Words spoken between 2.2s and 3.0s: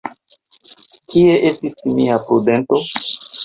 prudento?